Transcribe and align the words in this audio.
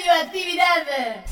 radioactividad. 0.00 1.24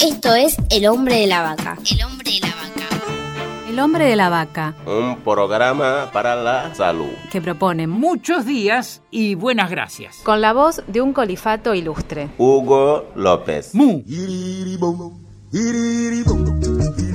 Esto 0.00 0.34
es 0.34 0.56
El 0.70 0.86
hombre 0.86 1.16
de 1.16 1.26
la 1.26 1.42
vaca. 1.42 1.78
El 1.90 2.04
hombre 2.04 2.30
de 2.32 2.40
la 2.40 2.48
vaca. 2.48 3.68
El 3.68 3.78
hombre 3.78 4.04
de 4.06 4.16
la 4.16 4.28
vaca, 4.28 4.74
Un 4.86 5.18
programa 5.22 6.10
para 6.12 6.34
la 6.36 6.74
salud. 6.74 7.10
que 7.30 7.40
propone 7.40 7.86
Muchos 7.86 8.44
días 8.44 9.02
y 9.10 9.34
buenas 9.36 9.70
gracias. 9.70 10.16
Con 10.24 10.40
la 10.40 10.52
voz 10.52 10.82
de 10.86 11.00
un 11.00 11.12
colifato 11.12 11.74
ilustre. 11.74 12.28
Hugo 12.36 13.06
López. 13.14 13.74
Mu. 13.74 14.02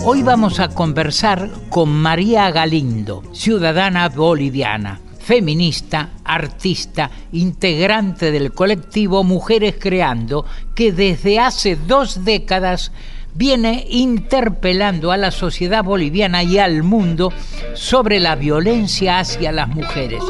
Hoy 0.03 0.23
vamos 0.23 0.59
a 0.59 0.69
conversar 0.69 1.49
con 1.69 1.89
María 1.89 2.51
Galindo, 2.51 3.23
ciudadana 3.33 4.09
boliviana, 4.09 4.99
feminista, 5.25 6.11
artista, 6.23 7.09
integrante 7.31 8.31
del 8.31 8.51
colectivo 8.51 9.23
Mujeres 9.23 9.75
Creando, 9.79 10.45
que 10.75 10.91
desde 10.91 11.39
hace 11.39 11.75
dos 11.75 12.23
décadas 12.23 12.91
viene 13.33 13.87
interpelando 13.89 15.11
a 15.11 15.17
la 15.17 15.31
sociedad 15.31 15.83
boliviana 15.83 16.43
y 16.43 16.59
al 16.59 16.83
mundo 16.83 17.33
sobre 17.73 18.19
la 18.19 18.35
violencia 18.35 19.17
hacia 19.17 19.51
las 19.51 19.67
mujeres. 19.69 20.21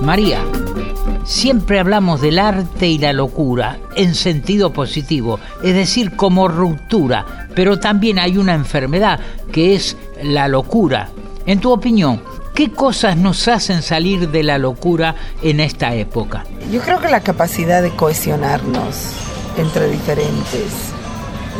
María, 0.00 0.44
Siempre 1.24 1.78
hablamos 1.78 2.22
del 2.22 2.38
arte 2.38 2.88
y 2.88 2.96
la 2.96 3.12
locura 3.12 3.78
en 3.96 4.14
sentido 4.14 4.72
positivo, 4.72 5.38
es 5.62 5.74
decir, 5.74 6.16
como 6.16 6.48
ruptura, 6.48 7.48
pero 7.54 7.78
también 7.78 8.18
hay 8.18 8.38
una 8.38 8.54
enfermedad 8.54 9.20
que 9.52 9.74
es 9.74 9.94
la 10.22 10.48
locura. 10.48 11.10
En 11.44 11.60
tu 11.60 11.70
opinión, 11.70 12.22
¿qué 12.58 12.72
cosas 12.72 13.16
nos 13.16 13.46
hacen 13.46 13.82
salir 13.82 14.30
de 14.30 14.42
la 14.42 14.58
locura 14.58 15.14
en 15.42 15.60
esta 15.60 15.94
época? 15.94 16.44
Yo 16.72 16.80
creo 16.80 17.00
que 17.00 17.08
la 17.08 17.20
capacidad 17.20 17.82
de 17.82 17.94
cohesionarnos 17.94 18.96
entre 19.56 19.88
diferentes, 19.88 20.66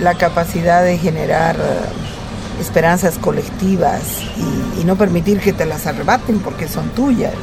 la 0.03 0.15
capacidad 0.15 0.83
de 0.83 0.99
generar 0.99 1.55
eh, 1.55 2.61
esperanzas 2.61 3.17
colectivas 3.17 4.01
y, 4.77 4.81
y 4.81 4.85
no 4.85 4.97
permitir 4.97 5.39
que 5.39 5.53
te 5.53 5.67
las 5.67 5.87
arrebaten 5.87 6.41
porque 6.41 6.67
son 6.67 6.89
tuyas. 6.89 7.37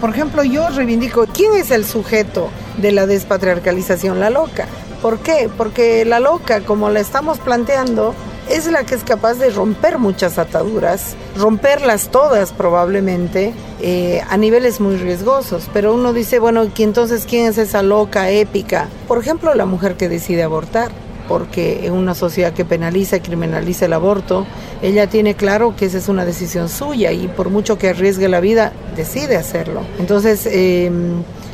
Por 0.00 0.08
ejemplo, 0.08 0.42
yo 0.42 0.70
reivindico, 0.70 1.26
¿quién 1.26 1.52
es 1.56 1.72
el 1.72 1.84
sujeto 1.84 2.48
de 2.78 2.92
la 2.92 3.06
despatriarcalización? 3.06 4.18
La 4.18 4.30
loca. 4.30 4.66
¿Por 5.02 5.18
qué? 5.18 5.50
Porque 5.54 6.06
la 6.06 6.20
loca, 6.20 6.62
como 6.62 6.88
la 6.88 7.00
estamos 7.00 7.36
planteando, 7.36 8.14
es 8.50 8.66
la 8.66 8.84
que 8.84 8.94
es 8.94 9.04
capaz 9.04 9.34
de 9.34 9.50
romper 9.50 9.98
muchas 9.98 10.38
ataduras, 10.38 11.16
romperlas 11.36 12.08
todas 12.10 12.52
probablemente, 12.52 13.52
eh, 13.80 14.22
a 14.28 14.36
niveles 14.36 14.80
muy 14.80 14.96
riesgosos. 14.96 15.68
Pero 15.72 15.94
uno 15.94 16.12
dice, 16.12 16.38
bueno, 16.38 16.64
¿y 16.64 16.82
entonces 16.82 17.26
quién 17.28 17.46
es 17.46 17.58
esa 17.58 17.82
loca 17.82 18.30
épica? 18.30 18.88
Por 19.08 19.18
ejemplo, 19.18 19.54
la 19.54 19.66
mujer 19.66 19.96
que 19.96 20.08
decide 20.08 20.42
abortar 20.42 20.90
porque 21.28 21.86
en 21.86 21.94
una 21.94 22.14
sociedad 22.14 22.52
que 22.52 22.64
penaliza 22.64 23.16
y 23.16 23.20
criminaliza 23.20 23.86
el 23.86 23.94
aborto, 23.94 24.46
ella 24.82 25.06
tiene 25.08 25.34
claro 25.34 25.74
que 25.74 25.86
esa 25.86 25.98
es 25.98 26.08
una 26.08 26.24
decisión 26.24 26.68
suya 26.68 27.12
y 27.12 27.28
por 27.28 27.48
mucho 27.48 27.78
que 27.78 27.88
arriesgue 27.88 28.28
la 28.28 28.40
vida, 28.40 28.72
decide 28.94 29.36
hacerlo. 29.36 29.80
Entonces, 29.98 30.46
eh, 30.46 30.90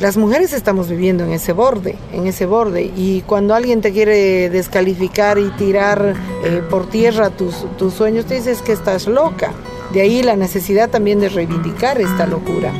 las 0.01 0.17
mujeres 0.17 0.51
estamos 0.51 0.89
viviendo 0.89 1.23
en 1.23 1.31
ese 1.31 1.53
borde, 1.53 1.95
en 2.11 2.25
ese 2.25 2.47
borde, 2.47 2.91
y 2.97 3.21
cuando 3.21 3.53
alguien 3.53 3.81
te 3.81 3.91
quiere 3.91 4.49
descalificar 4.49 5.37
y 5.37 5.49
tirar 5.51 6.15
eh, 6.43 6.63
por 6.67 6.89
tierra 6.89 7.29
tus, 7.29 7.67
tus 7.77 7.93
sueños, 7.93 8.25
te 8.25 8.33
dices 8.33 8.63
que 8.63 8.71
estás 8.71 9.05
loca. 9.05 9.51
De 9.93 10.01
ahí 10.01 10.23
la 10.23 10.35
necesidad 10.35 10.89
también 10.89 11.19
de 11.19 11.29
reivindicar 11.29 12.01
esta 12.01 12.25
locura. 12.25 12.73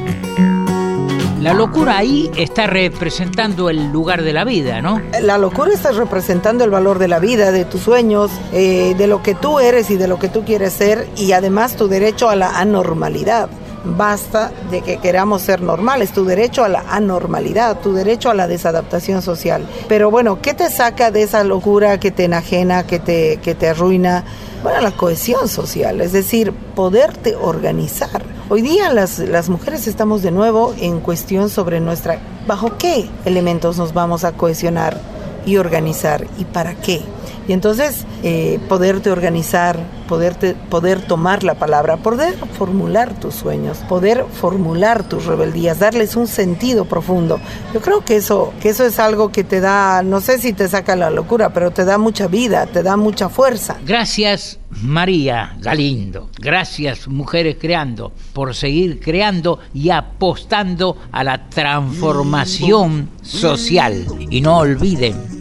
La 1.42 1.54
locura 1.54 1.98
ahí 1.98 2.32
está 2.38 2.66
representando 2.66 3.70
el 3.70 3.92
lugar 3.92 4.24
de 4.24 4.34
la 4.34 4.44
vida, 4.44 4.82
¿no? 4.82 5.00
La 5.22 5.38
locura 5.38 5.74
está 5.74 5.92
representando 5.92 6.64
el 6.64 6.72
valor 6.72 6.98
de 6.98 7.08
la 7.08 7.20
vida, 7.20 7.52
de 7.52 7.66
tus 7.66 7.82
sueños, 7.82 8.32
eh, 8.52 8.96
de 8.98 9.08
lo 9.08 9.22
que 9.22 9.36
tú 9.36 9.60
eres 9.60 9.92
y 9.92 9.98
de 9.98 10.08
lo 10.08 10.18
que 10.18 10.28
tú 10.28 10.44
quieres 10.44 10.74
ser 10.74 11.08
y 11.18 11.34
además 11.34 11.76
tu 11.76 11.88
derecho 11.88 12.30
a 12.30 12.36
la 12.36 12.60
anormalidad. 12.60 13.50
Basta 13.84 14.52
de 14.70 14.82
que 14.82 14.98
queramos 14.98 15.42
ser 15.42 15.62
normales, 15.62 16.12
tu 16.12 16.24
derecho 16.26 16.64
a 16.64 16.70
la 16.70 16.84
anormalidad, 16.90 17.80
tu 17.80 17.94
derecho 17.94 18.30
a 18.30 18.34
la 18.34 18.48
desadaptación 18.48 19.22
social. 19.22 19.66
Pero 19.88 20.12
bueno, 20.12 20.42
¿qué 20.42 20.54
te 20.54 20.70
saca 20.70 21.12
de 21.12 21.24
esa 21.24 21.44
locura 21.44 22.00
que 22.00 22.12
te 22.12 22.26
enajena, 22.26 22.86
que 22.86 23.00
te, 23.00 23.38
que 23.38 23.56
te 23.56 23.70
arruina? 23.70 24.24
Bueno, 24.64 24.82
la 24.82 24.92
cohesión 24.92 25.48
social, 25.48 26.02
es 26.02 26.12
decir, 26.12 26.54
poderte 26.54 27.36
organizar. 27.36 28.22
Hoy 28.50 28.62
día 28.62 28.94
las, 28.94 29.18
las 29.18 29.50
mujeres 29.50 29.88
estamos 29.88 30.22
de 30.22 30.30
nuevo 30.30 30.76
en 30.80 31.00
cuestión 31.00 31.50
sobre 31.50 31.80
nuestra, 31.80 32.20
¿bajo 32.46 32.78
qué 32.78 33.10
elementos 33.26 33.78
nos 33.78 33.94
vamos 33.94 34.24
a 34.24 34.34
cohesionar 34.34 35.00
y 35.46 35.58
organizar 35.58 36.28
y 36.38 36.46
para 36.46 36.76
qué? 36.76 37.02
Y 37.48 37.54
entonces 37.54 38.06
eh, 38.24 38.60
poderte 38.70 39.12
organizar, 39.12 39.80
poderte, 40.08 40.56
poder 40.70 41.02
tomar 41.02 41.44
la 41.44 41.56
palabra, 41.56 41.98
poder 41.98 42.36
formular 42.58 43.20
tus 43.20 43.36
sueños, 43.36 43.80
poder 43.90 44.26
formular 44.32 45.04
tus 45.08 45.26
rebeldías, 45.26 45.80
darles 45.80 46.16
un 46.16 46.28
sentido 46.28 46.86
profundo. 46.86 47.40
Yo 47.74 47.82
creo 47.82 48.06
que 48.06 48.18
eso, 48.18 48.54
que 48.62 48.70
eso 48.70 48.86
es 48.86 49.00
algo 49.00 49.32
que 49.32 49.44
te 49.44 49.60
da, 49.60 50.04
no 50.04 50.22
sé 50.22 50.38
si 50.38 50.54
te 50.54 50.68
saca 50.68 50.96
la 50.96 51.10
locura, 51.10 51.50
pero 51.54 51.72
te 51.72 51.86
da 51.86 51.98
mucha 51.98 52.28
vida, 52.28 52.66
te 52.68 52.84
da 52.84 52.98
mucha 52.98 53.30
fuerza. 53.30 53.78
Gracias 53.86 54.60
María 54.82 55.56
Galindo, 55.60 56.30
gracias 56.40 57.08
Mujeres 57.08 57.58
Creando 57.60 58.14
por 58.34 58.56
seguir 58.56 59.00
creando 59.00 59.60
y 59.74 59.90
apostando 59.90 60.98
a 61.12 61.24
la 61.24 61.50
transformación 61.50 63.10
social. 63.22 64.06
Y 64.30 64.42
no 64.42 64.60
olviden, 64.60 65.41